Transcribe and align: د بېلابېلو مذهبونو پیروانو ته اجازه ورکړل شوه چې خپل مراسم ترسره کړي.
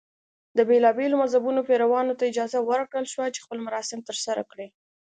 د 0.57 0.59
بېلابېلو 0.69 1.21
مذهبونو 1.23 1.65
پیروانو 1.69 2.17
ته 2.19 2.23
اجازه 2.31 2.59
ورکړل 2.69 3.05
شوه 3.13 3.25
چې 3.35 3.39
خپل 3.45 3.57
مراسم 3.67 3.99
ترسره 4.09 4.43
کړي. 4.51 4.67